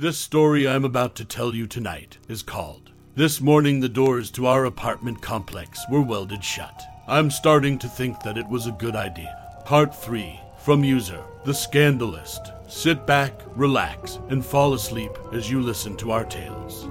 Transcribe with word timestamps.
This 0.00 0.16
story 0.16 0.68
I'm 0.68 0.84
about 0.84 1.16
to 1.16 1.24
tell 1.24 1.56
you 1.56 1.66
tonight 1.66 2.18
is 2.28 2.44
called 2.44 2.92
This 3.16 3.40
Morning 3.40 3.80
the 3.80 3.88
Doors 3.88 4.30
to 4.30 4.46
Our 4.46 4.64
Apartment 4.64 5.20
Complex 5.20 5.84
Were 5.90 6.02
Welded 6.02 6.44
Shut. 6.44 6.84
I'm 7.08 7.32
starting 7.32 7.80
to 7.80 7.88
think 7.88 8.20
that 8.20 8.38
it 8.38 8.46
was 8.46 8.68
a 8.68 8.78
good 8.78 8.94
idea. 8.94 9.36
Part 9.64 9.92
3 9.92 10.38
from 10.56 10.84
user 10.84 11.20
The 11.44 11.50
Scandalist. 11.50 12.70
Sit 12.70 13.08
back, 13.08 13.40
relax, 13.56 14.20
and 14.28 14.46
fall 14.46 14.72
asleep 14.72 15.10
as 15.32 15.50
you 15.50 15.60
listen 15.60 15.96
to 15.96 16.12
our 16.12 16.24
tales. 16.24 16.88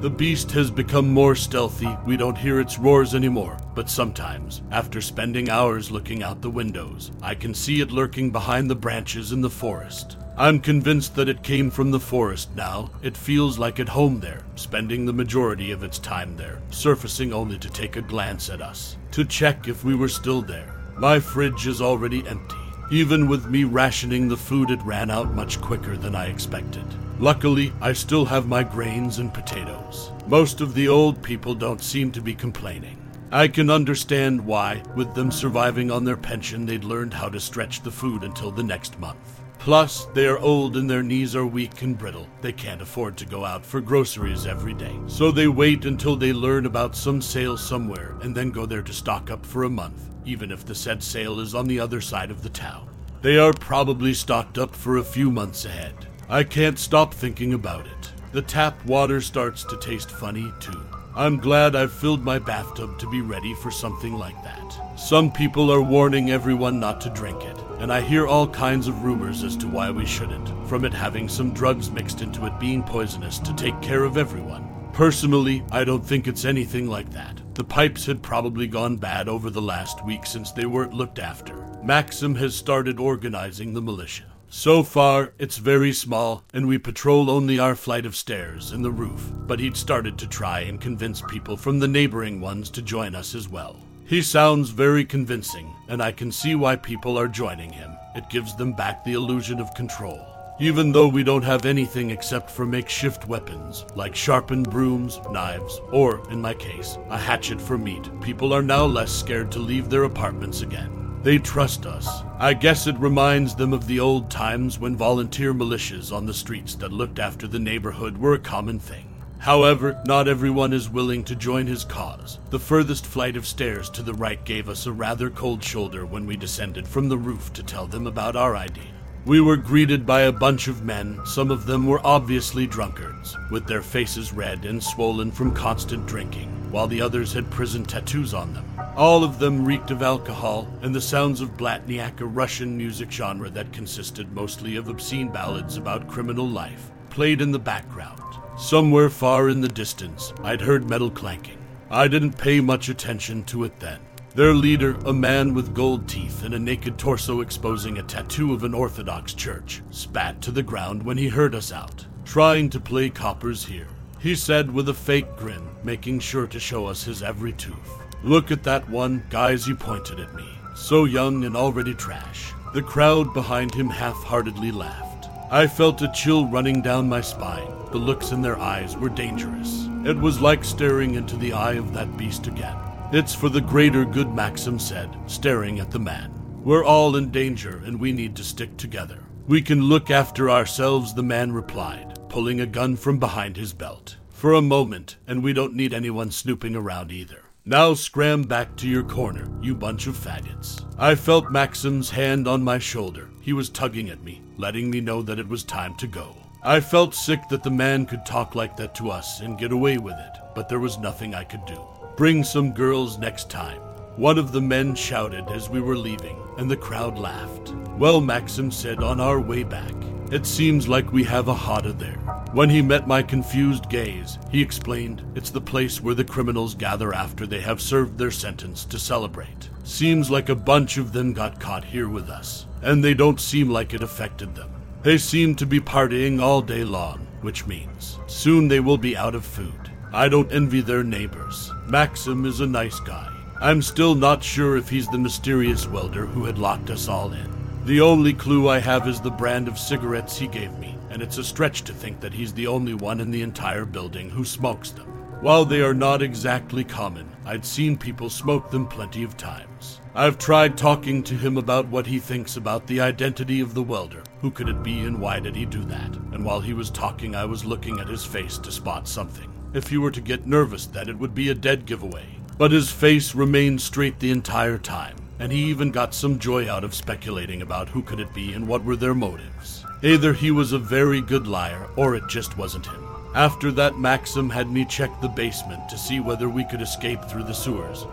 The 0.00 0.08
beast 0.08 0.50
has 0.52 0.70
become 0.70 1.12
more 1.12 1.34
stealthy. 1.34 1.94
We 2.06 2.16
don't 2.16 2.38
hear 2.38 2.60
its 2.60 2.78
roars 2.78 3.14
anymore, 3.14 3.58
but 3.74 3.90
sometimes, 3.90 4.62
after 4.70 5.02
spending 5.02 5.50
hours 5.50 5.90
looking 5.90 6.22
out 6.22 6.40
the 6.40 6.48
windows, 6.48 7.10
I 7.20 7.34
can 7.34 7.52
see 7.52 7.82
it 7.82 7.92
lurking 7.92 8.30
behind 8.30 8.70
the 8.70 8.74
branches 8.74 9.32
in 9.32 9.42
the 9.42 9.50
forest. 9.50 10.16
I'm 10.40 10.58
convinced 10.60 11.16
that 11.16 11.28
it 11.28 11.42
came 11.42 11.70
from 11.70 11.90
the 11.90 12.00
forest 12.00 12.48
now. 12.56 12.92
It 13.02 13.14
feels 13.14 13.58
like 13.58 13.78
at 13.78 13.90
home 13.90 14.20
there, 14.20 14.42
spending 14.54 15.04
the 15.04 15.12
majority 15.12 15.70
of 15.70 15.82
its 15.82 15.98
time 15.98 16.34
there, 16.34 16.62
surfacing 16.70 17.34
only 17.34 17.58
to 17.58 17.68
take 17.68 17.96
a 17.96 18.00
glance 18.00 18.48
at 18.48 18.62
us, 18.62 18.96
to 19.10 19.26
check 19.26 19.68
if 19.68 19.84
we 19.84 19.94
were 19.94 20.08
still 20.08 20.40
there. 20.40 20.74
My 20.96 21.20
fridge 21.20 21.66
is 21.66 21.82
already 21.82 22.26
empty. 22.26 22.56
Even 22.90 23.28
with 23.28 23.50
me 23.50 23.64
rationing 23.64 24.28
the 24.28 24.36
food, 24.38 24.70
it 24.70 24.80
ran 24.82 25.10
out 25.10 25.34
much 25.34 25.60
quicker 25.60 25.98
than 25.98 26.14
I 26.14 26.28
expected. 26.28 26.86
Luckily, 27.18 27.70
I 27.82 27.92
still 27.92 28.24
have 28.24 28.48
my 28.48 28.62
grains 28.62 29.18
and 29.18 29.34
potatoes. 29.34 30.10
Most 30.26 30.62
of 30.62 30.72
the 30.72 30.88
old 30.88 31.22
people 31.22 31.54
don't 31.54 31.82
seem 31.82 32.10
to 32.12 32.22
be 32.22 32.34
complaining. 32.34 32.96
I 33.30 33.46
can 33.46 33.68
understand 33.68 34.46
why, 34.46 34.82
with 34.96 35.14
them 35.14 35.30
surviving 35.30 35.90
on 35.90 36.06
their 36.06 36.16
pension, 36.16 36.64
they'd 36.64 36.82
learned 36.82 37.12
how 37.12 37.28
to 37.28 37.38
stretch 37.38 37.82
the 37.82 37.90
food 37.90 38.24
until 38.24 38.50
the 38.50 38.62
next 38.62 38.98
month. 38.98 39.39
Plus, 39.60 40.06
they 40.14 40.26
are 40.26 40.38
old 40.38 40.78
and 40.78 40.88
their 40.88 41.02
knees 41.02 41.36
are 41.36 41.44
weak 41.44 41.82
and 41.82 41.96
brittle. 41.96 42.26
They 42.40 42.52
can't 42.52 42.80
afford 42.80 43.18
to 43.18 43.26
go 43.26 43.44
out 43.44 43.64
for 43.64 43.82
groceries 43.82 44.46
every 44.46 44.72
day. 44.72 44.98
So 45.06 45.30
they 45.30 45.48
wait 45.48 45.84
until 45.84 46.16
they 46.16 46.32
learn 46.32 46.64
about 46.64 46.96
some 46.96 47.20
sale 47.20 47.58
somewhere 47.58 48.16
and 48.22 48.34
then 48.34 48.50
go 48.50 48.64
there 48.64 48.80
to 48.80 48.92
stock 48.92 49.30
up 49.30 49.44
for 49.44 49.64
a 49.64 49.70
month, 49.70 50.08
even 50.24 50.50
if 50.50 50.64
the 50.64 50.74
said 50.74 51.02
sale 51.02 51.40
is 51.40 51.54
on 51.54 51.66
the 51.66 51.78
other 51.78 52.00
side 52.00 52.30
of 52.30 52.42
the 52.42 52.48
town. 52.48 52.88
They 53.20 53.36
are 53.36 53.52
probably 53.52 54.14
stocked 54.14 54.56
up 54.56 54.74
for 54.74 54.96
a 54.96 55.04
few 55.04 55.30
months 55.30 55.66
ahead. 55.66 55.94
I 56.30 56.42
can't 56.42 56.78
stop 56.78 57.12
thinking 57.12 57.52
about 57.52 57.86
it. 57.86 58.12
The 58.32 58.42
tap 58.42 58.82
water 58.86 59.20
starts 59.20 59.62
to 59.64 59.76
taste 59.76 60.10
funny, 60.10 60.50
too. 60.58 60.86
I'm 61.16 61.38
glad 61.38 61.74
I've 61.74 61.92
filled 61.92 62.22
my 62.22 62.38
bathtub 62.38 62.96
to 63.00 63.10
be 63.10 63.20
ready 63.20 63.52
for 63.54 63.72
something 63.72 64.14
like 64.14 64.40
that. 64.44 64.98
Some 64.98 65.32
people 65.32 65.70
are 65.70 65.82
warning 65.82 66.30
everyone 66.30 66.78
not 66.78 67.00
to 67.00 67.10
drink 67.10 67.42
it, 67.42 67.58
and 67.80 67.92
I 67.92 68.00
hear 68.00 68.28
all 68.28 68.46
kinds 68.46 68.86
of 68.86 69.02
rumors 69.02 69.42
as 69.42 69.56
to 69.56 69.66
why 69.66 69.90
we 69.90 70.06
shouldn't, 70.06 70.48
from 70.68 70.84
it 70.84 70.94
having 70.94 71.28
some 71.28 71.52
drugs 71.52 71.90
mixed 71.90 72.22
into 72.22 72.46
it 72.46 72.60
being 72.60 72.84
poisonous 72.84 73.40
to 73.40 73.52
take 73.54 73.80
care 73.82 74.04
of 74.04 74.16
everyone. 74.16 74.68
Personally, 74.92 75.64
I 75.72 75.82
don't 75.82 76.04
think 76.04 76.28
it's 76.28 76.44
anything 76.44 76.86
like 76.86 77.10
that. 77.10 77.40
The 77.54 77.64
pipes 77.64 78.06
had 78.06 78.22
probably 78.22 78.68
gone 78.68 78.96
bad 78.96 79.28
over 79.28 79.50
the 79.50 79.60
last 79.60 80.04
week 80.04 80.26
since 80.26 80.52
they 80.52 80.66
weren't 80.66 80.94
looked 80.94 81.18
after. 81.18 81.66
Maxim 81.82 82.36
has 82.36 82.54
started 82.54 83.00
organizing 83.00 83.74
the 83.74 83.82
militia. 83.82 84.29
So 84.52 84.82
far, 84.82 85.32
it's 85.38 85.58
very 85.58 85.92
small, 85.92 86.42
and 86.52 86.66
we 86.66 86.76
patrol 86.76 87.30
only 87.30 87.60
our 87.60 87.76
flight 87.76 88.04
of 88.04 88.16
stairs 88.16 88.72
and 88.72 88.84
the 88.84 88.90
roof, 88.90 89.30
but 89.46 89.60
he'd 89.60 89.76
started 89.76 90.18
to 90.18 90.26
try 90.26 90.62
and 90.62 90.80
convince 90.80 91.22
people 91.22 91.56
from 91.56 91.78
the 91.78 91.86
neighboring 91.86 92.40
ones 92.40 92.68
to 92.70 92.82
join 92.82 93.14
us 93.14 93.36
as 93.36 93.48
well. 93.48 93.76
He 94.06 94.20
sounds 94.20 94.70
very 94.70 95.04
convincing, 95.04 95.72
and 95.86 96.02
I 96.02 96.10
can 96.10 96.32
see 96.32 96.56
why 96.56 96.74
people 96.74 97.16
are 97.16 97.28
joining 97.28 97.70
him. 97.70 97.92
It 98.16 98.28
gives 98.28 98.56
them 98.56 98.72
back 98.72 99.04
the 99.04 99.12
illusion 99.12 99.60
of 99.60 99.72
control. 99.74 100.20
Even 100.58 100.90
though 100.90 101.08
we 101.08 101.22
don't 101.22 101.44
have 101.44 101.64
anything 101.64 102.10
except 102.10 102.50
for 102.50 102.66
makeshift 102.66 103.28
weapons, 103.28 103.86
like 103.94 104.16
sharpened 104.16 104.68
brooms, 104.68 105.20
knives, 105.30 105.80
or, 105.92 106.28
in 106.28 106.42
my 106.42 106.54
case, 106.54 106.98
a 107.08 107.16
hatchet 107.16 107.60
for 107.60 107.78
meat, 107.78 108.10
people 108.20 108.52
are 108.52 108.62
now 108.62 108.84
less 108.84 109.12
scared 109.12 109.52
to 109.52 109.60
leave 109.60 109.88
their 109.88 110.04
apartments 110.04 110.62
again. 110.62 111.09
They 111.22 111.36
trust 111.36 111.84
us. 111.84 112.22
I 112.38 112.54
guess 112.54 112.86
it 112.86 112.98
reminds 112.98 113.54
them 113.54 113.74
of 113.74 113.86
the 113.86 114.00
old 114.00 114.30
times 114.30 114.78
when 114.78 114.96
volunteer 114.96 115.52
militias 115.52 116.10
on 116.10 116.24
the 116.24 116.32
streets 116.32 116.74
that 116.76 116.92
looked 116.92 117.18
after 117.18 117.46
the 117.46 117.58
neighborhood 117.58 118.16
were 118.16 118.32
a 118.32 118.38
common 118.38 118.78
thing. 118.78 119.22
However, 119.38 120.00
not 120.06 120.28
everyone 120.28 120.72
is 120.72 120.88
willing 120.88 121.22
to 121.24 121.36
join 121.36 121.66
his 121.66 121.84
cause. 121.84 122.38
The 122.48 122.58
furthest 122.58 123.04
flight 123.04 123.36
of 123.36 123.46
stairs 123.46 123.90
to 123.90 124.02
the 124.02 124.14
right 124.14 124.42
gave 124.46 124.70
us 124.70 124.86
a 124.86 124.92
rather 124.92 125.28
cold 125.28 125.62
shoulder 125.62 126.06
when 126.06 126.24
we 126.24 126.36
descended 126.38 126.88
from 126.88 127.10
the 127.10 127.18
roof 127.18 127.52
to 127.52 127.62
tell 127.62 127.86
them 127.86 128.06
about 128.06 128.34
our 128.34 128.56
idea. 128.56 128.92
We 129.26 129.42
were 129.42 129.56
greeted 129.58 130.06
by 130.06 130.22
a 130.22 130.32
bunch 130.32 130.68
of 130.68 130.84
men. 130.84 131.20
Some 131.26 131.50
of 131.50 131.66
them 131.66 131.86
were 131.86 132.00
obviously 132.02 132.66
drunkards, 132.66 133.36
with 133.50 133.66
their 133.66 133.82
faces 133.82 134.32
red 134.32 134.64
and 134.64 134.82
swollen 134.82 135.30
from 135.30 135.54
constant 135.54 136.06
drinking, 136.06 136.48
while 136.70 136.86
the 136.86 137.02
others 137.02 137.34
had 137.34 137.50
prison 137.50 137.84
tattoos 137.84 138.32
on 138.32 138.54
them. 138.54 138.64
All 138.96 139.24
of 139.24 139.38
them 139.38 139.64
reeked 139.64 139.90
of 139.90 140.02
alcohol 140.02 140.68
and 140.82 140.94
the 140.94 141.00
sounds 141.00 141.40
of 141.40 141.56
Blatniak, 141.56 142.20
a 142.20 142.26
Russian 142.26 142.76
music 142.76 143.10
genre 143.10 143.48
that 143.50 143.72
consisted 143.72 144.32
mostly 144.32 144.76
of 144.76 144.88
obscene 144.88 145.28
ballads 145.28 145.76
about 145.76 146.08
criminal 146.08 146.46
life, 146.46 146.90
played 147.08 147.40
in 147.40 147.52
the 147.52 147.58
background. 147.58 148.20
Somewhere 148.58 149.08
far 149.08 149.48
in 149.48 149.60
the 149.60 149.68
distance, 149.68 150.32
I'd 150.42 150.60
heard 150.60 150.90
metal 150.90 151.10
clanking. 151.10 151.58
I 151.90 152.08
didn't 152.08 152.36
pay 152.36 152.60
much 152.60 152.88
attention 152.88 153.44
to 153.44 153.64
it 153.64 153.78
then. 153.80 154.00
Their 154.34 154.54
leader, 154.54 154.96
a 155.06 155.12
man 155.12 155.54
with 155.54 155.74
gold 155.74 156.08
teeth 156.08 156.44
and 156.44 156.54
a 156.54 156.58
naked 156.58 156.98
torso 156.98 157.40
exposing 157.40 157.98
a 157.98 158.02
tattoo 158.02 158.52
of 158.52 158.64
an 158.64 158.74
Orthodox 158.74 159.34
church, 159.34 159.82
spat 159.90 160.42
to 160.42 160.50
the 160.50 160.62
ground 160.62 161.02
when 161.02 161.16
he 161.16 161.28
heard 161.28 161.54
us 161.54 161.72
out, 161.72 162.06
trying 162.24 162.70
to 162.70 162.80
play 162.80 163.08
coppers 163.08 163.64
here. 163.64 163.88
He 164.18 164.34
said 164.34 164.70
with 164.70 164.88
a 164.88 164.94
fake 164.94 165.36
grin, 165.36 165.66
making 165.82 166.20
sure 166.20 166.46
to 166.48 166.60
show 166.60 166.86
us 166.86 167.04
his 167.04 167.22
every 167.22 167.52
tooth. 167.54 167.99
Look 168.22 168.50
at 168.50 168.64
that 168.64 168.88
one, 168.90 169.22
guys, 169.30 169.64
he 169.64 169.72
pointed 169.72 170.20
at 170.20 170.34
me. 170.34 170.46
So 170.74 171.04
young 171.04 171.44
and 171.44 171.56
already 171.56 171.94
trash. 171.94 172.52
The 172.74 172.82
crowd 172.82 173.32
behind 173.32 173.74
him 173.74 173.88
half 173.88 174.16
heartedly 174.22 174.70
laughed. 174.70 175.28
I 175.50 175.66
felt 175.66 176.02
a 176.02 176.12
chill 176.12 176.46
running 176.46 176.82
down 176.82 177.08
my 177.08 177.22
spine. 177.22 177.72
The 177.90 177.98
looks 177.98 178.30
in 178.30 178.42
their 178.42 178.58
eyes 178.58 178.96
were 178.96 179.08
dangerous. 179.08 179.88
It 180.04 180.16
was 180.16 180.40
like 180.40 180.64
staring 180.64 181.14
into 181.14 181.36
the 181.36 181.52
eye 181.52 181.72
of 181.72 181.92
that 181.94 182.16
beast 182.16 182.46
again. 182.46 182.76
It's 183.10 183.34
for 183.34 183.48
the 183.48 183.60
greater 183.60 184.04
good, 184.04 184.32
Maxim 184.32 184.78
said, 184.78 185.16
staring 185.26 185.80
at 185.80 185.90
the 185.90 185.98
man. 185.98 186.32
We're 186.62 186.84
all 186.84 187.16
in 187.16 187.30
danger 187.30 187.82
and 187.84 187.98
we 187.98 188.12
need 188.12 188.36
to 188.36 188.44
stick 188.44 188.76
together. 188.76 189.18
We 189.48 189.62
can 189.62 189.82
look 189.82 190.10
after 190.10 190.50
ourselves, 190.50 191.14
the 191.14 191.22
man 191.22 191.52
replied, 191.52 192.18
pulling 192.28 192.60
a 192.60 192.66
gun 192.66 192.96
from 192.96 193.18
behind 193.18 193.56
his 193.56 193.72
belt. 193.72 194.16
For 194.28 194.52
a 194.52 194.62
moment, 194.62 195.16
and 195.26 195.42
we 195.42 195.52
don't 195.52 195.74
need 195.74 195.92
anyone 195.92 196.30
snooping 196.30 196.76
around 196.76 197.10
either. 197.10 197.42
Now 197.70 197.94
scram 197.94 198.42
back 198.42 198.74
to 198.78 198.88
your 198.88 199.04
corner, 199.04 199.46
you 199.62 199.76
bunch 199.76 200.08
of 200.08 200.16
faggots. 200.16 200.84
I 200.98 201.14
felt 201.14 201.52
Maxim's 201.52 202.10
hand 202.10 202.48
on 202.48 202.64
my 202.64 202.80
shoulder. 202.80 203.30
He 203.40 203.52
was 203.52 203.68
tugging 203.68 204.10
at 204.10 204.24
me, 204.24 204.42
letting 204.56 204.90
me 204.90 205.00
know 205.00 205.22
that 205.22 205.38
it 205.38 205.46
was 205.46 205.62
time 205.62 205.94
to 205.98 206.08
go. 206.08 206.34
I 206.64 206.80
felt 206.80 207.14
sick 207.14 207.42
that 207.48 207.62
the 207.62 207.70
man 207.70 208.06
could 208.06 208.26
talk 208.26 208.56
like 208.56 208.76
that 208.78 208.96
to 208.96 209.12
us 209.12 209.38
and 209.38 209.56
get 209.56 209.70
away 209.70 209.98
with 209.98 210.16
it, 210.16 210.40
but 210.52 210.68
there 210.68 210.80
was 210.80 210.98
nothing 210.98 211.32
I 211.32 211.44
could 211.44 211.64
do. 211.64 211.80
Bring 212.16 212.42
some 212.42 212.72
girls 212.72 213.18
next 213.18 213.48
time. 213.50 213.78
One 214.16 214.36
of 214.36 214.50
the 214.50 214.60
men 214.60 214.96
shouted 214.96 215.48
as 215.50 215.70
we 215.70 215.80
were 215.80 215.96
leaving, 215.96 216.42
and 216.58 216.68
the 216.68 216.76
crowd 216.76 217.20
laughed. 217.20 217.70
Well, 217.96 218.20
Maxim 218.20 218.72
said 218.72 219.00
on 219.00 219.20
our 219.20 219.40
way 219.40 219.62
back, 219.62 219.94
It 220.30 220.46
seems 220.46 220.86
like 220.86 221.12
we 221.12 221.24
have 221.24 221.48
a 221.48 221.54
Hada 221.54 221.98
there. 221.98 222.18
When 222.52 222.70
he 222.70 222.82
met 222.82 223.08
my 223.08 223.20
confused 223.20 223.90
gaze, 223.90 224.38
he 224.48 224.62
explained 224.62 225.24
it's 225.34 225.50
the 225.50 225.60
place 225.60 226.00
where 226.00 226.14
the 226.14 226.24
criminals 226.24 226.76
gather 226.76 227.12
after 227.12 227.48
they 227.48 227.60
have 227.62 227.80
served 227.80 228.16
their 228.16 228.30
sentence 228.30 228.84
to 228.84 228.98
celebrate. 229.00 229.70
Seems 229.82 230.30
like 230.30 230.48
a 230.48 230.54
bunch 230.54 230.98
of 230.98 231.12
them 231.12 231.32
got 231.32 231.58
caught 231.58 231.84
here 231.84 232.08
with 232.08 232.30
us, 232.30 232.66
and 232.80 233.02
they 233.02 233.12
don't 233.12 233.40
seem 233.40 233.70
like 233.70 233.92
it 233.92 234.04
affected 234.04 234.54
them. 234.54 234.70
They 235.02 235.18
seem 235.18 235.56
to 235.56 235.66
be 235.66 235.80
partying 235.80 236.40
all 236.40 236.62
day 236.62 236.84
long, 236.84 237.26
which 237.40 237.66
means 237.66 238.16
soon 238.28 238.68
they 238.68 238.78
will 238.78 238.98
be 238.98 239.16
out 239.16 239.34
of 239.34 239.44
food. 239.44 239.90
I 240.12 240.28
don't 240.28 240.52
envy 240.52 240.80
their 240.80 241.02
neighbors. 241.02 241.72
Maxim 241.88 242.46
is 242.46 242.60
a 242.60 242.68
nice 242.68 243.00
guy. 243.00 243.28
I'm 243.60 243.82
still 243.82 244.14
not 244.14 244.44
sure 244.44 244.76
if 244.76 244.88
he's 244.88 245.08
the 245.08 245.18
mysterious 245.18 245.88
welder 245.88 246.24
who 246.26 246.44
had 246.44 246.58
locked 246.58 246.90
us 246.90 247.08
all 247.08 247.32
in. 247.32 247.59
The 247.84 248.02
only 248.02 248.34
clue 248.34 248.68
I 248.68 248.78
have 248.78 249.08
is 249.08 249.20
the 249.20 249.30
brand 249.30 249.66
of 249.66 249.78
cigarettes 249.78 250.36
he 250.36 250.46
gave 250.46 250.78
me, 250.78 250.96
and 251.08 251.22
it's 251.22 251.38
a 251.38 251.44
stretch 251.44 251.82
to 251.84 251.94
think 251.94 252.20
that 252.20 252.34
he's 252.34 252.52
the 252.52 252.66
only 252.66 252.92
one 252.92 253.20
in 253.20 253.30
the 253.30 253.40
entire 253.40 253.86
building 253.86 254.28
who 254.28 254.44
smokes 254.44 254.90
them. 254.90 255.06
While 255.40 255.64
they 255.64 255.80
are 255.80 255.94
not 255.94 256.20
exactly 256.20 256.84
common, 256.84 257.30
I'd 257.46 257.64
seen 257.64 257.96
people 257.96 258.28
smoke 258.28 258.70
them 258.70 258.86
plenty 258.86 259.22
of 259.22 259.38
times. 259.38 260.02
I've 260.14 260.36
tried 260.36 260.76
talking 260.76 261.22
to 261.22 261.34
him 261.34 261.56
about 261.56 261.88
what 261.88 262.06
he 262.06 262.18
thinks 262.18 262.58
about 262.58 262.86
the 262.86 263.00
identity 263.00 263.60
of 263.60 263.72
the 263.72 263.82
welder. 263.82 264.22
Who 264.42 264.50
could 264.50 264.68
it 264.68 264.82
be 264.82 265.00
and 265.00 265.18
why 265.18 265.40
did 265.40 265.56
he 265.56 265.64
do 265.64 265.82
that? 265.84 266.14
And 266.32 266.44
while 266.44 266.60
he 266.60 266.74
was 266.74 266.90
talking, 266.90 267.34
I 267.34 267.46
was 267.46 267.64
looking 267.64 267.98
at 267.98 268.08
his 268.08 268.26
face 268.26 268.58
to 268.58 268.70
spot 268.70 269.08
something. 269.08 269.50
If 269.72 269.88
he 269.88 269.96
were 269.96 270.10
to 270.10 270.20
get 270.20 270.46
nervous, 270.46 270.84
then 270.84 271.08
it 271.08 271.18
would 271.18 271.34
be 271.34 271.48
a 271.48 271.54
dead 271.54 271.86
giveaway. 271.86 272.26
But 272.58 272.72
his 272.72 272.90
face 272.90 273.34
remained 273.34 273.80
straight 273.80 274.18
the 274.18 274.32
entire 274.32 274.76
time, 274.76 275.16
and 275.40 275.50
he 275.50 275.64
even 275.64 275.90
got 275.90 276.14
some 276.14 276.38
joy 276.38 276.70
out 276.70 276.84
of 276.84 276.94
speculating 276.94 277.62
about 277.62 277.88
who 277.88 278.02
could 278.02 278.20
it 278.20 278.32
be 278.34 278.52
and 278.52 278.68
what 278.68 278.84
were 278.84 278.94
their 278.94 279.14
motives. 279.14 279.84
Either 280.02 280.32
he 280.34 280.50
was 280.50 280.72
a 280.72 280.78
very 280.78 281.20
good 281.20 281.46
liar, 281.46 281.88
or 281.96 282.14
it 282.14 282.28
just 282.28 282.56
wasn't 282.56 282.86
him. 282.86 283.04
After 283.34 283.72
that, 283.72 283.98
Maxim 283.98 284.50
had 284.50 284.70
me 284.70 284.84
check 284.84 285.10
the 285.20 285.28
basement 285.28 285.88
to 285.88 285.98
see 285.98 286.20
whether 286.20 286.48
we 286.48 286.64
could 286.64 286.82
escape 286.82 287.24
through 287.24 287.44
the 287.44 287.54
sewers, 287.54 288.04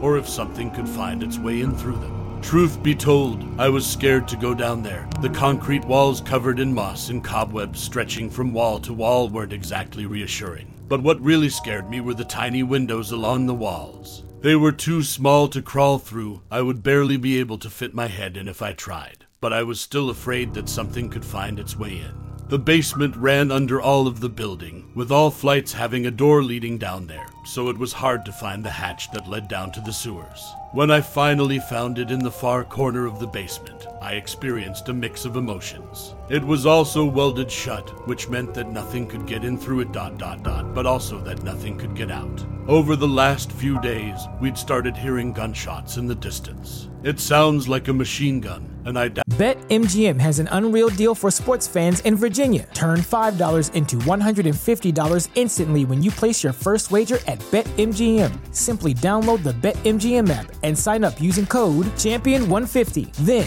or 0.00 0.18
if 0.18 0.28
something 0.28 0.70
could 0.72 0.88
find 0.88 1.22
its 1.22 1.38
way 1.38 1.60
in 1.60 1.74
through 1.76 1.96
them. 1.96 2.40
Truth 2.42 2.82
be 2.82 2.94
told, 2.94 3.44
I 3.60 3.68
was 3.68 3.86
scared 3.86 4.26
to 4.28 4.36
go 4.36 4.54
down 4.54 4.82
there. 4.82 5.08
The 5.20 5.30
concrete 5.30 5.84
walls 5.84 6.20
covered 6.20 6.60
in 6.60 6.74
moss 6.74 7.10
and 7.10 7.22
cobwebs 7.22 7.80
stretching 7.80 8.28
from 8.28 8.52
wall 8.52 8.80
to 8.80 8.92
wall 8.92 9.28
weren't 9.28 9.52
exactly 9.52 10.06
reassuring. 10.06 10.72
But 10.88 11.02
what 11.02 11.20
really 11.20 11.48
scared 11.48 11.90
me 11.90 12.00
were 12.00 12.14
the 12.14 12.24
tiny 12.24 12.62
windows 12.62 13.10
along 13.10 13.46
the 13.46 13.54
walls. 13.54 14.22
They 14.46 14.54
were 14.54 14.70
too 14.70 15.02
small 15.02 15.48
to 15.48 15.60
crawl 15.60 15.98
through. 15.98 16.42
I 16.52 16.62
would 16.62 16.84
barely 16.84 17.16
be 17.16 17.40
able 17.40 17.58
to 17.58 17.68
fit 17.68 17.94
my 17.94 18.06
head 18.06 18.36
in 18.36 18.46
if 18.46 18.62
I 18.62 18.74
tried. 18.74 19.26
But 19.40 19.52
I 19.52 19.64
was 19.64 19.80
still 19.80 20.08
afraid 20.08 20.54
that 20.54 20.68
something 20.68 21.08
could 21.08 21.24
find 21.24 21.58
its 21.58 21.76
way 21.76 21.98
in. 21.98 22.12
The 22.48 22.60
basement 22.60 23.16
ran 23.16 23.50
under 23.50 23.80
all 23.80 24.06
of 24.06 24.20
the 24.20 24.28
building, 24.28 24.92
with 24.94 25.10
all 25.10 25.32
flights 25.32 25.72
having 25.72 26.06
a 26.06 26.12
door 26.12 26.44
leading 26.44 26.78
down 26.78 27.08
there, 27.08 27.26
so 27.46 27.68
it 27.68 27.78
was 27.78 27.92
hard 27.92 28.24
to 28.24 28.32
find 28.32 28.64
the 28.64 28.70
hatch 28.70 29.10
that 29.12 29.28
led 29.28 29.46
down 29.48 29.70
to 29.70 29.80
the 29.80 29.92
sewers. 29.92 30.52
When 30.72 30.90
I 30.90 31.00
finally 31.00 31.58
found 31.58 31.98
it 31.98 32.10
in 32.10 32.18
the 32.18 32.30
far 32.30 32.64
corner 32.64 33.06
of 33.06 33.18
the 33.18 33.26
basement, 33.26 33.86
I 34.02 34.12
experienced 34.14 34.88
a 34.88 34.92
mix 34.92 35.24
of 35.24 35.36
emotions. 35.36 36.14
It 36.28 36.44
was 36.44 36.66
also 36.66 37.04
welded 37.04 37.50
shut, 37.50 38.06
which 38.06 38.28
meant 38.28 38.52
that 38.54 38.68
nothing 38.68 39.06
could 39.06 39.26
get 39.26 39.44
in 39.44 39.56
through 39.56 39.80
it 39.80 39.92
dot 39.92 40.18
dot 40.18 40.42
dot, 40.42 40.74
but 40.74 40.84
also 40.84 41.18
that 41.20 41.44
nothing 41.44 41.78
could 41.78 41.94
get 41.94 42.10
out. 42.10 42.44
Over 42.66 42.96
the 42.96 43.08
last 43.08 43.52
few 43.52 43.80
days, 43.80 44.26
we'd 44.40 44.58
started 44.58 44.96
hearing 44.96 45.32
gunshots 45.32 45.98
in 45.98 46.08
the 46.08 46.16
distance. 46.16 46.88
It 47.04 47.20
sounds 47.20 47.68
like 47.68 47.86
a 47.86 47.92
machine 47.92 48.40
gun, 48.40 48.68
and 48.84 48.98
I 48.98 49.08
doubt 49.08 49.26
BetMGM 49.30 50.18
has 50.18 50.40
an 50.40 50.48
unreal 50.50 50.88
deal 50.88 51.14
for 51.14 51.30
sports 51.30 51.68
fans 51.68 52.00
in 52.00 52.16
Virginia. 52.16 52.66
Turn 52.74 52.98
$5 52.98 53.74
into 53.74 53.96
$150 53.98 55.28
instantly 55.36 55.84
when 55.84 56.02
you 56.02 56.10
place 56.10 56.42
your 56.42 56.52
first 56.52 56.90
wager 56.90 57.18
at 57.28 57.35
BetMGM. 57.50 58.54
Simply 58.54 58.92
download 58.94 59.42
the 59.42 59.52
BetMGM 59.52 60.28
app 60.30 60.52
and 60.62 60.78
sign 60.78 61.02
up 61.02 61.20
using 61.20 61.46
code 61.46 61.86
Champion150. 61.96 63.12
Then, 63.24 63.46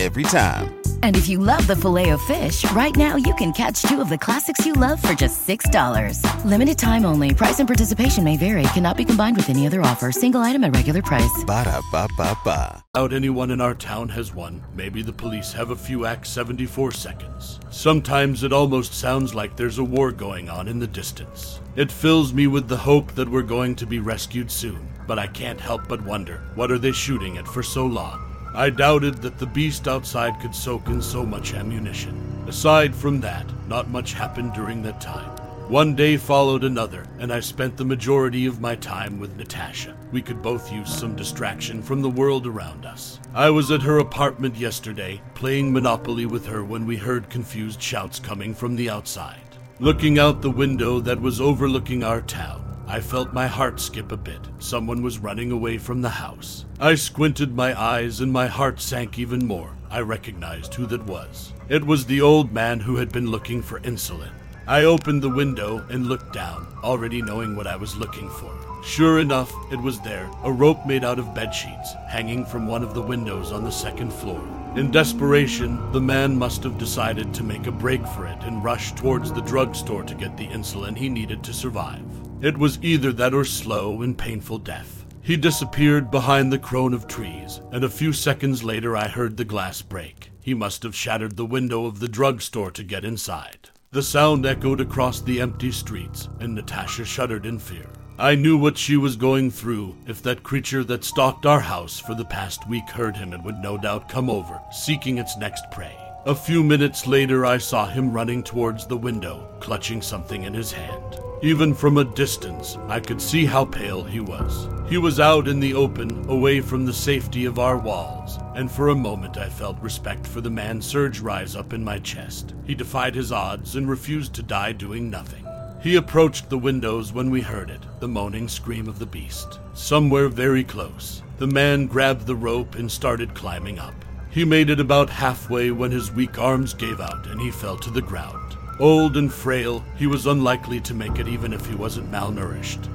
Every 0.00 0.22
time. 0.22 0.80
And 1.02 1.14
if 1.14 1.28
you 1.28 1.36
love 1.36 1.66
the 1.66 1.76
Filet-O-Fish, 1.76 2.70
right 2.70 2.96
now 2.96 3.16
you 3.16 3.34
can 3.34 3.52
catch 3.52 3.82
two 3.82 4.00
of 4.00 4.08
the 4.08 4.16
classics 4.16 4.64
you 4.64 4.72
love 4.72 4.98
for 5.02 5.12
just 5.12 5.46
$6. 5.46 6.24
Limited 6.46 6.78
time 6.78 7.04
only. 7.04 7.34
Price 7.34 7.58
and 7.58 7.68
participation 7.68 8.24
may 8.24 8.38
vary. 8.38 8.62
Cannot 8.72 8.96
be 8.96 9.04
combined 9.04 9.36
with 9.36 9.50
any 9.50 9.66
other 9.66 9.82
offer. 9.82 10.10
Single 10.10 10.40
item 10.40 10.64
at 10.64 10.74
regular 10.74 11.02
price. 11.02 11.44
Ba 11.46 11.64
da 11.64 11.82
ba 11.92 12.08
ba 12.16 12.34
ba. 12.42 12.82
Out 12.96 13.12
anyone 13.12 13.50
in 13.50 13.60
our 13.60 13.74
town 13.74 14.08
has 14.08 14.34
won. 14.34 14.64
Maybe 14.74 15.02
the 15.02 15.12
police 15.12 15.52
have 15.52 15.68
a 15.68 15.76
few 15.76 16.06
Act 16.06 16.26
74 16.26 16.92
seconds. 16.92 17.60
Sometimes 17.68 18.42
it 18.42 18.54
almost 18.54 18.94
sounds 18.94 19.34
like 19.34 19.54
there's 19.54 19.78
a 19.78 19.84
war 19.84 20.12
going 20.12 20.48
on 20.48 20.66
in 20.66 20.78
the 20.78 20.86
distance. 20.86 21.60
It 21.76 21.92
fills 21.92 22.32
me 22.32 22.46
with 22.46 22.68
the 22.68 22.84
hope 22.88 23.12
that 23.16 23.28
we're 23.28 23.42
going 23.42 23.76
to 23.76 23.86
be 23.86 23.98
rescued 23.98 24.50
soon, 24.50 24.88
but 25.06 25.18
I 25.18 25.26
can't 25.26 25.60
help 25.60 25.88
but 25.88 26.02
wonder 26.04 26.40
what 26.54 26.70
are 26.70 26.78
they 26.78 26.92
shooting 26.92 27.36
at 27.36 27.46
for 27.46 27.62
so 27.62 27.84
long? 27.84 28.29
I 28.54 28.68
doubted 28.68 29.22
that 29.22 29.38
the 29.38 29.46
beast 29.46 29.86
outside 29.86 30.40
could 30.40 30.54
soak 30.54 30.88
in 30.88 31.00
so 31.00 31.24
much 31.24 31.54
ammunition. 31.54 32.44
Aside 32.48 32.94
from 32.94 33.20
that, 33.20 33.46
not 33.68 33.90
much 33.90 34.12
happened 34.12 34.54
during 34.54 34.82
that 34.82 35.00
time. 35.00 35.30
One 35.68 35.94
day 35.94 36.16
followed 36.16 36.64
another, 36.64 37.06
and 37.20 37.32
I 37.32 37.38
spent 37.38 37.76
the 37.76 37.84
majority 37.84 38.46
of 38.46 38.60
my 38.60 38.74
time 38.74 39.20
with 39.20 39.36
Natasha. 39.36 39.96
We 40.10 40.20
could 40.20 40.42
both 40.42 40.72
use 40.72 40.92
some 40.92 41.14
distraction 41.14 41.80
from 41.80 42.02
the 42.02 42.10
world 42.10 42.44
around 42.44 42.84
us. 42.84 43.20
I 43.34 43.50
was 43.50 43.70
at 43.70 43.82
her 43.82 44.00
apartment 44.00 44.56
yesterday, 44.56 45.20
playing 45.34 45.72
Monopoly 45.72 46.26
with 46.26 46.44
her 46.46 46.64
when 46.64 46.86
we 46.86 46.96
heard 46.96 47.30
confused 47.30 47.80
shouts 47.80 48.18
coming 48.18 48.52
from 48.52 48.74
the 48.74 48.90
outside. 48.90 49.38
Looking 49.78 50.18
out 50.18 50.42
the 50.42 50.50
window 50.50 50.98
that 50.98 51.20
was 51.20 51.40
overlooking 51.40 52.02
our 52.02 52.20
town, 52.20 52.59
I 52.90 52.98
felt 53.00 53.32
my 53.32 53.46
heart 53.46 53.78
skip 53.78 54.10
a 54.10 54.16
bit. 54.16 54.40
Someone 54.58 55.00
was 55.00 55.20
running 55.20 55.52
away 55.52 55.78
from 55.78 56.02
the 56.02 56.08
house. 56.08 56.64
I 56.80 56.96
squinted 56.96 57.54
my 57.54 57.80
eyes 57.80 58.20
and 58.20 58.32
my 58.32 58.48
heart 58.48 58.80
sank 58.80 59.16
even 59.16 59.46
more. 59.46 59.76
I 59.88 60.00
recognized 60.00 60.74
who 60.74 60.86
that 60.86 61.06
was. 61.06 61.52
It 61.68 61.86
was 61.86 62.04
the 62.04 62.20
old 62.20 62.52
man 62.52 62.80
who 62.80 62.96
had 62.96 63.12
been 63.12 63.30
looking 63.30 63.62
for 63.62 63.78
insulin. 63.82 64.32
I 64.66 64.86
opened 64.86 65.22
the 65.22 65.30
window 65.30 65.86
and 65.88 66.08
looked 66.08 66.32
down, 66.32 66.66
already 66.82 67.22
knowing 67.22 67.54
what 67.54 67.68
I 67.68 67.76
was 67.76 67.96
looking 67.96 68.28
for. 68.28 68.52
Sure 68.84 69.20
enough, 69.20 69.54
it 69.70 69.80
was 69.80 70.00
there, 70.00 70.28
a 70.42 70.50
rope 70.50 70.84
made 70.84 71.04
out 71.04 71.20
of 71.20 71.32
bed 71.32 71.54
sheets, 71.54 71.92
hanging 72.08 72.44
from 72.44 72.66
one 72.66 72.82
of 72.82 72.92
the 72.92 73.02
windows 73.02 73.52
on 73.52 73.62
the 73.62 73.70
second 73.70 74.12
floor. 74.12 74.42
In 74.74 74.90
desperation, 74.90 75.92
the 75.92 76.00
man 76.00 76.36
must 76.36 76.64
have 76.64 76.76
decided 76.76 77.32
to 77.34 77.44
make 77.44 77.68
a 77.68 77.72
break 77.72 78.04
for 78.04 78.26
it 78.26 78.42
and 78.42 78.64
rush 78.64 78.90
towards 78.94 79.32
the 79.32 79.42
drugstore 79.42 80.02
to 80.02 80.14
get 80.16 80.36
the 80.36 80.48
insulin 80.48 80.96
he 80.96 81.08
needed 81.08 81.44
to 81.44 81.52
survive. 81.52 82.02
It 82.42 82.56
was 82.56 82.78
either 82.82 83.12
that 83.12 83.34
or 83.34 83.44
slow 83.44 84.00
and 84.00 84.16
painful 84.16 84.58
death. 84.58 85.04
He 85.20 85.36
disappeared 85.36 86.10
behind 86.10 86.50
the 86.50 86.58
crone 86.58 86.94
of 86.94 87.06
trees, 87.06 87.60
and 87.70 87.84
a 87.84 87.90
few 87.90 88.14
seconds 88.14 88.64
later 88.64 88.96
I 88.96 89.08
heard 89.08 89.36
the 89.36 89.44
glass 89.44 89.82
break. 89.82 90.30
He 90.40 90.54
must 90.54 90.82
have 90.82 90.96
shattered 90.96 91.36
the 91.36 91.44
window 91.44 91.84
of 91.84 92.00
the 92.00 92.08
drugstore 92.08 92.70
to 92.70 92.82
get 92.82 93.04
inside. 93.04 93.68
The 93.90 94.02
sound 94.02 94.46
echoed 94.46 94.80
across 94.80 95.20
the 95.20 95.38
empty 95.40 95.70
streets, 95.70 96.28
and 96.38 96.54
Natasha 96.54 97.04
shuddered 97.04 97.44
in 97.44 97.58
fear. 97.58 97.90
I 98.18 98.36
knew 98.36 98.56
what 98.56 98.78
she 98.78 98.96
was 98.96 99.16
going 99.16 99.50
through. 99.50 99.96
If 100.06 100.22
that 100.22 100.42
creature 100.42 100.82
that 100.84 101.04
stalked 101.04 101.44
our 101.44 101.60
house 101.60 101.98
for 101.98 102.14
the 102.14 102.24
past 102.24 102.66
week 102.68 102.88
heard 102.88 103.16
him, 103.16 103.34
it 103.34 103.42
would 103.42 103.58
no 103.58 103.76
doubt 103.76 104.08
come 104.08 104.30
over, 104.30 104.62
seeking 104.72 105.18
its 105.18 105.36
next 105.36 105.70
prey. 105.70 105.96
A 106.24 106.34
few 106.34 106.62
minutes 106.62 107.06
later, 107.06 107.44
I 107.44 107.58
saw 107.58 107.86
him 107.86 108.12
running 108.12 108.42
towards 108.42 108.86
the 108.86 108.96
window, 108.96 109.46
clutching 109.60 110.00
something 110.00 110.44
in 110.44 110.54
his 110.54 110.72
hand. 110.72 111.20
Even 111.42 111.72
from 111.72 111.96
a 111.96 112.04
distance, 112.04 112.76
I 112.86 113.00
could 113.00 113.20
see 113.20 113.46
how 113.46 113.64
pale 113.64 114.04
he 114.04 114.20
was. 114.20 114.68
He 114.90 114.98
was 114.98 115.18
out 115.18 115.48
in 115.48 115.58
the 115.58 115.72
open, 115.72 116.28
away 116.28 116.60
from 116.60 116.84
the 116.84 116.92
safety 116.92 117.46
of 117.46 117.58
our 117.58 117.78
walls, 117.78 118.38
and 118.54 118.70
for 118.70 118.88
a 118.88 118.94
moment 118.94 119.38
I 119.38 119.48
felt 119.48 119.80
respect 119.80 120.26
for 120.26 120.42
the 120.42 120.50
man 120.50 120.82
surge 120.82 121.20
rise 121.20 121.56
up 121.56 121.72
in 121.72 121.82
my 121.82 121.98
chest. 121.98 122.54
He 122.66 122.74
defied 122.74 123.14
his 123.14 123.32
odds 123.32 123.76
and 123.76 123.88
refused 123.88 124.34
to 124.34 124.42
die 124.42 124.72
doing 124.72 125.08
nothing. 125.08 125.46
He 125.80 125.96
approached 125.96 126.50
the 126.50 126.58
windows 126.58 127.14
when 127.14 127.30
we 127.30 127.40
heard 127.40 127.70
it, 127.70 127.86
the 128.00 128.08
moaning 128.08 128.46
scream 128.46 128.86
of 128.86 128.98
the 128.98 129.06
beast. 129.06 129.60
Somewhere 129.72 130.28
very 130.28 130.62
close, 130.62 131.22
the 131.38 131.46
man 131.46 131.86
grabbed 131.86 132.26
the 132.26 132.36
rope 132.36 132.74
and 132.74 132.92
started 132.92 133.34
climbing 133.34 133.78
up. 133.78 133.94
He 134.28 134.44
made 134.44 134.68
it 134.68 134.78
about 134.78 135.08
halfway 135.08 135.70
when 135.70 135.90
his 135.90 136.12
weak 136.12 136.38
arms 136.38 136.74
gave 136.74 137.00
out 137.00 137.26
and 137.28 137.40
he 137.40 137.50
fell 137.50 137.78
to 137.78 137.90
the 137.90 138.02
ground. 138.02 138.39
Old 138.80 139.18
and 139.18 139.30
frail, 139.30 139.84
he 139.94 140.06
was 140.06 140.24
unlikely 140.24 140.80
to 140.80 140.94
make 140.94 141.18
it 141.18 141.28
even 141.28 141.52
if 141.52 141.66
he 141.66 141.74
wasn't 141.74 142.10
malnourished 142.10 142.88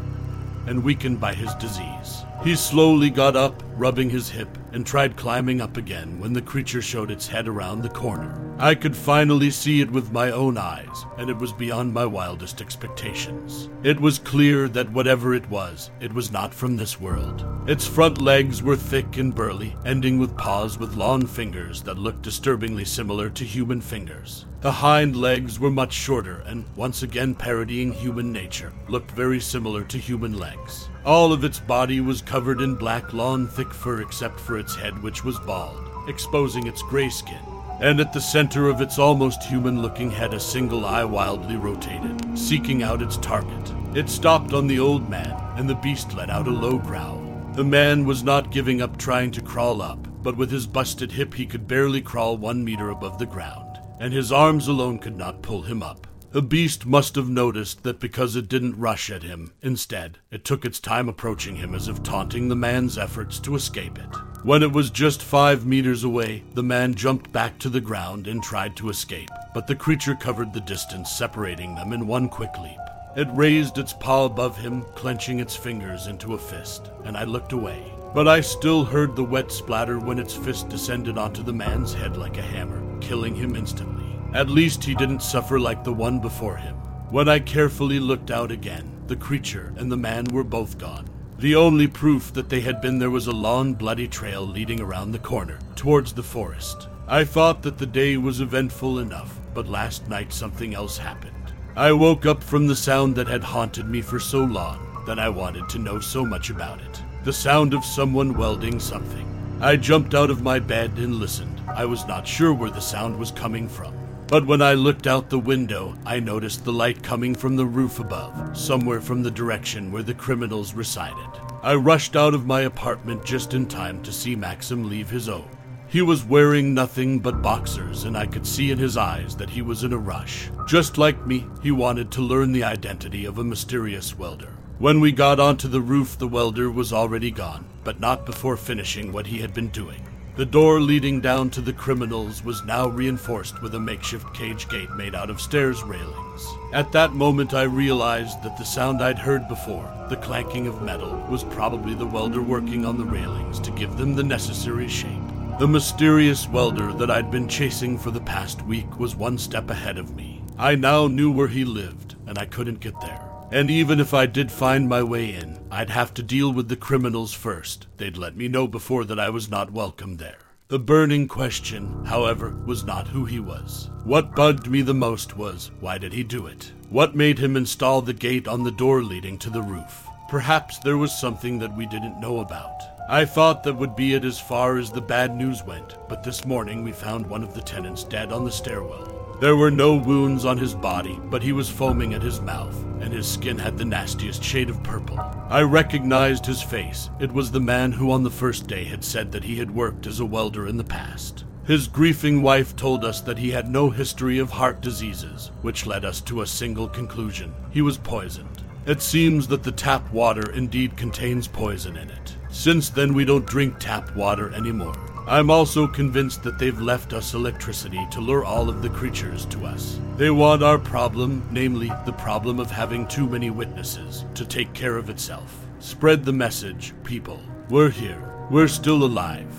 and 0.65 0.83
weakened 0.83 1.19
by 1.19 1.35
his 1.35 1.53
disease. 1.55 2.23
He 2.43 2.55
slowly 2.55 3.11
got 3.11 3.35
up, 3.35 3.61
rubbing 3.77 4.10
his 4.10 4.29
hip, 4.29 4.58
and 4.72 4.86
tried 4.86 5.15
climbing 5.15 5.62
up 5.62 5.77
again 5.77 6.20
when 6.20 6.34
the 6.34 6.41
creature 6.41 6.82
showed 6.82 7.12
its 7.12 7.27
head 7.27 7.48
around 7.48 7.82
the 7.82 7.89
corner. 7.89 8.41
I 8.58 8.75
could 8.75 8.96
finally 8.96 9.50
see 9.50 9.82
it 9.82 9.91
with 9.91 10.12
my 10.12 10.32
own 10.32 10.58
eyes, 10.58 11.05
and 11.17 11.29
it 11.29 11.38
was 11.38 11.51
beyond 11.51 11.94
my 11.94 12.05
wildest 12.05 12.62
expectations. 12.62 13.70
It 13.84 14.00
was 14.00 14.20
clear 14.20 14.70
that 14.70 14.91
whatever 14.91 15.34
it 15.34 15.50
was, 15.50 15.91
it 16.00 16.13
was 16.13 16.32
not 16.32 16.53
from 16.53 16.77
this 16.77 17.00
world. 17.00 17.46
Its 17.67 17.86
front 17.86 18.22
legs 18.22 18.63
were 18.63 18.75
thick 18.75 19.17
and 19.17 19.36
burly, 19.36 19.75
ending 19.86 20.20
with 20.20 20.38
paws 20.38 20.77
with 20.79 20.96
long 20.96 21.25
fingers 21.25 21.84
that 21.84 21.98
looked 21.98 22.22
disturbingly 22.22 22.86
similar 22.86 23.29
to 23.29 23.44
human 23.44 23.82
fingers. 23.82 24.46
The 24.62 24.72
hind 24.72 25.15
legs 25.15 25.60
were 25.60 25.70
much 25.70 25.94
shorter 25.94 26.41
and, 26.48 26.65
once 26.75 27.03
again 27.03 27.36
parodying 27.36 27.91
human 27.91 28.32
nature, 28.32 28.74
looked 28.88 29.12
very 29.12 29.39
similar 29.39 29.84
to 29.84 29.98
human 29.98 30.38
legs. 30.38 30.89
All 31.05 31.31
of 31.31 31.43
its 31.43 31.59
body 31.59 32.01
was 32.01 32.24
covered 32.24 32.62
in 32.62 32.74
black, 32.74 33.13
lawn 33.13 33.47
thick 33.47 33.71
fur 33.71 34.01
except 34.01 34.39
for 34.39 34.57
its 34.57 34.75
head, 34.75 35.03
which 35.03 35.24
was 35.24 35.38
bald, 35.38 35.88
exposing 36.07 36.65
its 36.65 36.81
gray 36.81 37.09
skin. 37.09 37.38
And 37.79 38.00
at 38.00 38.12
the 38.12 38.19
center 38.19 38.69
of 38.69 38.81
its 38.81 38.97
almost 38.97 39.43
human 39.43 39.83
looking 39.83 40.09
head, 40.09 40.33
a 40.33 40.39
single 40.39 40.83
eye 40.83 41.03
wildly 41.03 41.57
rotated, 41.57 42.35
seeking 42.35 42.81
out 42.81 43.03
its 43.03 43.17
target. 43.17 43.71
It 43.93 44.09
stopped 44.09 44.53
on 44.53 44.65
the 44.65 44.79
old 44.79 45.07
man, 45.07 45.39
and 45.57 45.69
the 45.69 45.75
beast 45.75 46.15
let 46.15 46.31
out 46.31 46.47
a 46.47 46.51
low 46.51 46.79
growl. 46.79 47.21
The 47.53 47.63
man 47.63 48.05
was 48.05 48.24
not 48.24 48.51
giving 48.51 48.81
up 48.81 48.97
trying 48.97 49.29
to 49.31 49.43
crawl 49.43 49.83
up, 49.83 50.07
but 50.24 50.35
with 50.35 50.50
his 50.50 50.65
busted 50.65 51.12
hip, 51.12 51.35
he 51.35 51.45
could 51.45 51.67
barely 51.67 52.01
crawl 52.01 52.35
one 52.35 52.65
meter 52.65 52.89
above 52.89 53.19
the 53.19 53.27
ground, 53.27 53.79
and 54.00 54.12
his 54.12 54.31
arms 54.31 54.67
alone 54.67 54.97
could 54.97 55.15
not 55.15 55.43
pull 55.43 55.62
him 55.62 55.83
up. 55.83 56.04
The 56.35 56.41
beast 56.41 56.85
must 56.85 57.15
have 57.15 57.29
noticed 57.29 57.83
that 57.83 58.01
because 58.01 58.35
it 58.35 58.49
didn't 58.49 58.77
rush 58.77 59.09
at 59.09 59.23
him, 59.23 59.53
instead, 59.61 60.17
it 60.31 60.43
took 60.43 60.65
its 60.65 60.81
time 60.81 61.07
approaching 61.07 61.55
him 61.55 61.73
as 61.73 61.87
if 61.87 62.03
taunting 62.03 62.49
the 62.49 62.57
man's 62.57 62.97
efforts 62.97 63.39
to 63.39 63.55
escape 63.55 63.97
it. 63.97 64.13
When 64.43 64.61
it 64.61 64.73
was 64.73 64.89
just 64.89 65.23
five 65.23 65.65
meters 65.65 66.03
away, 66.03 66.43
the 66.53 66.61
man 66.61 66.93
jumped 66.93 67.31
back 67.31 67.57
to 67.59 67.69
the 67.69 67.79
ground 67.79 68.27
and 68.27 68.43
tried 68.43 68.75
to 68.75 68.89
escape, 68.89 69.29
but 69.53 69.65
the 69.65 69.77
creature 69.77 70.13
covered 70.13 70.51
the 70.51 70.59
distance 70.59 71.09
separating 71.09 71.73
them 71.73 71.93
in 71.93 72.05
one 72.05 72.27
quick 72.27 72.51
leap. 72.61 72.81
It 73.15 73.29
raised 73.31 73.77
its 73.77 73.93
paw 73.93 74.25
above 74.25 74.57
him, 74.57 74.81
clenching 74.93 75.39
its 75.39 75.55
fingers 75.55 76.07
into 76.07 76.33
a 76.33 76.37
fist, 76.37 76.91
and 77.05 77.15
I 77.15 77.23
looked 77.23 77.53
away. 77.53 77.81
But 78.13 78.27
I 78.27 78.41
still 78.41 78.83
heard 78.83 79.15
the 79.15 79.23
wet 79.23 79.53
splatter 79.53 79.99
when 79.99 80.19
its 80.19 80.33
fist 80.33 80.67
descended 80.67 81.17
onto 81.17 81.43
the 81.43 81.53
man's 81.53 81.93
head 81.93 82.17
like 82.17 82.37
a 82.37 82.41
hammer, 82.41 82.83
killing 82.99 83.35
him 83.35 83.55
instantly. 83.55 84.04
At 84.35 84.49
least 84.49 84.83
he 84.83 84.93
didn't 84.93 85.21
suffer 85.21 85.57
like 85.57 85.85
the 85.85 85.93
one 85.93 86.19
before 86.19 86.57
him. 86.57 86.75
When 87.09 87.29
I 87.29 87.39
carefully 87.39 88.01
looked 88.01 88.31
out 88.31 88.51
again, 88.51 89.01
the 89.07 89.15
creature 89.15 89.73
and 89.77 89.89
the 89.89 89.95
man 89.95 90.25
were 90.25 90.43
both 90.43 90.77
gone. 90.77 91.09
The 91.39 91.55
only 91.55 91.87
proof 91.87 92.33
that 92.33 92.49
they 92.49 92.59
had 92.59 92.81
been 92.81 92.99
there 92.99 93.09
was 93.09 93.27
a 93.27 93.31
long, 93.31 93.75
bloody 93.75 94.09
trail 94.09 94.45
leading 94.45 94.81
around 94.81 95.13
the 95.13 95.19
corner, 95.19 95.59
towards 95.77 96.11
the 96.11 96.21
forest. 96.21 96.89
I 97.07 97.23
thought 97.23 97.61
that 97.61 97.77
the 97.77 97.85
day 97.85 98.17
was 98.17 98.41
eventful 98.41 98.99
enough, 98.99 99.39
but 99.53 99.69
last 99.69 100.09
night 100.09 100.33
something 100.33 100.75
else 100.75 100.97
happened. 100.97 101.53
I 101.77 101.93
woke 101.93 102.25
up 102.25 102.43
from 102.43 102.67
the 102.67 102.75
sound 102.75 103.15
that 103.15 103.29
had 103.29 103.43
haunted 103.43 103.87
me 103.87 104.01
for 104.01 104.19
so 104.19 104.43
long 104.43 105.01
that 105.05 105.17
I 105.17 105.29
wanted 105.29 105.69
to 105.69 105.79
know 105.79 106.01
so 106.01 106.25
much 106.25 106.49
about 106.49 106.81
it. 106.81 107.01
The 107.23 107.31
sound 107.31 107.73
of 107.73 107.85
someone 107.85 108.37
welding 108.37 108.81
something. 108.81 109.25
I 109.61 109.77
jumped 109.77 110.13
out 110.13 110.29
of 110.29 110.43
my 110.43 110.59
bed 110.59 110.91
and 110.97 111.15
listened. 111.15 111.61
I 111.69 111.85
was 111.85 112.05
not 112.05 112.27
sure 112.27 112.53
where 112.53 112.69
the 112.69 112.81
sound 112.81 113.17
was 113.17 113.31
coming 113.31 113.69
from. 113.69 113.93
But 114.27 114.48
when 114.48 114.60
I 114.60 114.74
looked 114.74 115.05
out 115.05 115.29
the 115.29 115.38
window, 115.38 115.96
I 116.03 116.20
noticed 116.20 116.65
the 116.65 116.74
light 116.74 117.03
coming 117.03 117.36
from 117.36 117.55
the 117.55 117.65
roof 117.65 118.00
above, 118.00 118.58
somewhere 118.58 119.00
from 119.00 119.22
the 119.22 119.29
direction 119.29 119.91
where 119.91 120.01
the 120.01 120.15
criminals 120.15 120.74
resided. 120.74 121.29
I 121.62 121.75
rushed 121.75 122.15
out 122.15 122.34
of 122.34 122.48
my 122.48 122.62
apartment 122.62 123.24
just 123.24 123.53
in 123.53 123.67
time 123.67 124.01
to 124.01 124.12
see 124.12 124.36
Maxim 124.36 124.89
leave 124.89 125.12
his 125.12 125.29
own. 125.29 125.48
He 125.88 126.01
was 126.01 126.25
wearing 126.25 126.74
nothing 126.74 127.20
but 127.20 127.44
boxers, 127.44 128.05
and 128.05 128.17
I 128.17 128.25
could 128.25 128.48
see 128.48 128.72
in 128.72 128.79
his 128.79 128.98
eyes 128.98 129.36
that 129.36 129.51
he 129.51 129.62
was 129.62 129.84
in 129.84 129.94
a 129.94 129.98
rush. 129.98 130.50
Just 130.65 130.98
like 130.98 131.27
me, 131.27 131.46
he 131.62 131.72
wanted 131.72 132.10
to 132.12 132.22
learn 132.22 132.51
the 132.51 132.63
identity 132.63 133.25
of 133.25 133.38
a 133.38 133.44
mysterious 133.44 134.17
welder. 134.17 134.58
When 134.79 135.00
we 135.00 135.12
got 135.12 135.39
onto 135.39 135.67
the 135.67 135.82
roof, 135.82 136.17
the 136.17 136.27
welder 136.27 136.72
was 136.72 136.91
already 136.91 137.29
gone, 137.29 137.65
but 137.84 138.00
not 138.00 138.25
before 138.25 138.58
finishing 138.58 139.13
what 139.13 139.27
he 139.27 139.38
had 139.38 139.53
been 139.53 139.70
doing. 139.70 140.04
The 140.37 140.45
door 140.45 140.81
leading 140.81 141.21
down 141.21 141.49
to 141.51 141.61
the 141.61 141.71
criminals 141.71 142.43
was 142.43 142.65
now 142.65 142.89
reinforced 142.89 143.61
with 143.61 143.73
a 143.73 143.79
makeshift 143.79 144.33
cage 144.33 144.67
gate 144.67 144.91
made 144.91 145.15
out 145.15 145.29
of 145.29 145.39
stairs 145.39 145.81
railings. 145.81 146.45
At 146.73 146.91
that 146.91 147.13
moment, 147.13 147.53
I 147.53 147.63
realized 147.63 148.43
that 148.43 148.57
the 148.57 148.65
sound 148.65 149.01
I'd 149.01 149.17
heard 149.17 149.47
before, 149.47 149.89
the 150.09 150.17
clanking 150.17 150.67
of 150.67 150.81
metal, 150.81 151.25
was 151.29 151.45
probably 151.45 151.93
the 151.93 152.05
welder 152.05 152.41
working 152.41 152.85
on 152.85 152.97
the 152.97 153.05
railings 153.05 153.61
to 153.61 153.71
give 153.71 153.95
them 153.95 154.13
the 154.13 154.23
necessary 154.23 154.89
shape. 154.89 155.23
The 155.57 155.69
mysterious 155.69 156.49
welder 156.49 156.91
that 156.91 157.09
I'd 157.09 157.31
been 157.31 157.47
chasing 157.47 157.97
for 157.97 158.11
the 158.11 158.19
past 158.19 158.61
week 158.63 158.99
was 158.99 159.15
one 159.15 159.37
step 159.37 159.69
ahead 159.69 159.97
of 159.97 160.17
me. 160.17 160.43
I 160.57 160.75
now 160.75 161.07
knew 161.07 161.31
where 161.31 161.47
he 161.47 161.63
lived, 161.63 162.15
and 162.27 162.37
I 162.37 162.45
couldn't 162.45 162.81
get 162.81 162.99
there. 162.99 163.34
And 163.51 163.69
even 163.69 163.99
if 163.99 164.13
I 164.13 164.25
did 164.25 164.51
find 164.51 164.89
my 164.89 165.03
way 165.03 165.33
in, 165.33 165.59
I'd 165.69 165.89
have 165.89 166.13
to 166.15 166.23
deal 166.23 166.51
with 166.51 166.67
the 166.67 166.75
criminals 166.75 167.33
first. 167.33 167.87
They'd 167.97 168.17
let 168.17 168.35
me 168.35 168.47
know 168.47 168.67
before 168.67 169.05
that 169.05 169.19
I 169.19 169.29
was 169.29 169.49
not 169.49 169.71
welcome 169.71 170.17
there. 170.17 170.39
The 170.67 170.79
burning 170.79 171.27
question, 171.27 172.05
however, 172.05 172.55
was 172.65 172.83
not 172.83 173.07
who 173.07 173.25
he 173.25 173.39
was. 173.39 173.91
What 174.03 174.35
bugged 174.35 174.67
me 174.67 174.81
the 174.81 174.95
most 174.95 175.37
was 175.37 175.69
why 175.79 175.99
did 175.99 176.11
he 176.11 176.23
do 176.23 176.47
it? 176.47 176.71
What 176.89 177.15
made 177.15 177.37
him 177.37 177.55
install 177.55 178.01
the 178.01 178.13
gate 178.13 178.47
on 178.47 178.63
the 178.63 178.71
door 178.71 179.03
leading 179.03 179.37
to 179.39 179.51
the 179.51 179.61
roof? 179.61 180.07
Perhaps 180.27 180.79
there 180.79 180.97
was 180.97 181.15
something 181.15 181.59
that 181.59 181.77
we 181.77 181.85
didn't 181.85 182.19
know 182.19 182.39
about. 182.39 182.81
I 183.07 183.25
thought 183.25 183.63
that 183.63 183.75
would 183.75 183.95
be 183.95 184.15
it 184.15 184.25
as 184.25 184.39
far 184.39 184.79
as 184.79 184.91
the 184.91 185.01
bad 185.01 185.35
news 185.35 185.63
went, 185.63 185.95
but 186.09 186.23
this 186.23 186.45
morning 186.45 186.83
we 186.83 186.91
found 186.91 187.27
one 187.27 187.43
of 187.43 187.53
the 187.53 187.61
tenants 187.61 188.03
dead 188.03 188.31
on 188.31 188.43
the 188.43 188.51
stairwell. 188.51 189.14
There 189.41 189.57
were 189.57 189.71
no 189.71 189.95
wounds 189.95 190.45
on 190.45 190.57
his 190.57 190.73
body, 190.73 191.19
but 191.25 191.43
he 191.43 191.51
was 191.51 191.69
foaming 191.69 192.13
at 192.13 192.23
his 192.23 192.39
mouth, 192.39 192.81
and 193.01 193.11
his 193.11 193.27
skin 193.27 193.57
had 193.57 193.77
the 193.77 193.83
nastiest 193.83 194.41
shade 194.41 194.69
of 194.69 194.81
purple. 194.81 195.19
I 195.49 195.61
recognized 195.61 196.45
his 196.45 196.61
face. 196.61 197.09
It 197.19 197.33
was 197.33 197.51
the 197.51 197.59
man 197.59 197.91
who 197.91 198.11
on 198.11 198.23
the 198.23 198.29
first 198.31 198.65
day 198.65 198.85
had 198.85 199.03
said 199.03 199.33
that 199.33 199.43
he 199.43 199.57
had 199.57 199.69
worked 199.69 200.07
as 200.07 200.21
a 200.21 200.25
welder 200.25 200.67
in 200.67 200.77
the 200.77 200.85
past. 200.85 201.43
His 201.65 201.89
grieving 201.89 202.43
wife 202.43 202.77
told 202.77 203.03
us 203.03 203.19
that 203.21 203.37
he 203.37 203.51
had 203.51 203.69
no 203.69 203.89
history 203.89 204.39
of 204.39 204.51
heart 204.51 204.79
diseases, 204.79 205.51
which 205.63 205.85
led 205.85 206.05
us 206.05 206.21
to 206.21 206.41
a 206.41 206.47
single 206.47 206.87
conclusion. 206.87 207.53
He 207.71 207.81
was 207.81 207.97
poisoned. 207.97 208.63
It 208.85 209.01
seems 209.01 209.47
that 209.47 209.63
the 209.63 209.71
tap 209.71 210.09
water 210.13 210.51
indeed 210.51 210.95
contains 210.95 211.47
poison 211.47 211.97
in 211.97 212.09
it. 212.09 212.37
Since 212.49 212.89
then, 212.89 213.13
we 213.13 213.25
don't 213.25 213.45
drink 213.45 213.79
tap 213.79 214.15
water 214.15 214.53
anymore. 214.53 214.95
I'm 215.27 215.50
also 215.50 215.88
convinced 215.88 216.44
that 216.44 216.60
they've 216.60 216.79
left 216.79 217.12
us 217.12 217.34
electricity 217.34 218.05
to 218.12 218.22
lure 218.22 218.46
all 218.46 218.70
of 218.70 218.84
the 218.84 218.91
creatures 218.91 219.48
to 219.48 219.65
us. 219.65 220.00
They 220.17 220.29
want 220.29 220.62
our 220.62 220.77
problem, 220.77 221.48
namely 221.51 221.91
the 222.05 222.13
problem 222.13 222.60
of 222.60 222.70
having 222.70 223.08
too 223.08 223.27
many 223.27 223.50
witnesses, 223.50 224.24
to 224.36 224.46
take 224.46 224.72
care 224.74 224.98
of 224.98 225.10
itself. 225.10 225.65
Spread 225.79 226.25
the 226.25 226.32
message, 226.32 226.94
people. 227.03 227.41
We're 227.70 227.89
here. 227.89 228.48
We're 228.51 228.67
still 228.67 229.03
alive. 229.03 229.51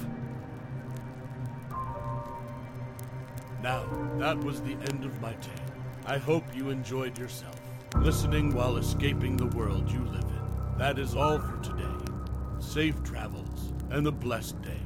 Now, 3.61 3.89
that 4.19 4.39
was 4.39 4.63
the 4.63 4.75
end 4.75 5.05
of 5.05 5.21
my 5.21 5.33
tale. 5.33 5.53
I 6.07 6.19
hope 6.19 6.45
you 6.55 6.71
enjoyed 6.71 7.19
yourself, 7.19 7.61
listening 7.97 8.55
while 8.55 8.77
escaping 8.77 9.37
the 9.37 9.49
world 9.49 9.91
you 9.91 10.05
live 10.05 10.23
in. 10.23 10.79
That 10.79 11.01
is 11.01 11.17
all 11.17 11.41
for 11.41 11.59
today. 11.59 12.13
Safe 12.61 13.03
travels 13.03 13.73
and 13.91 14.07
a 14.07 14.13
blessed 14.13 14.63
day. 14.63 14.86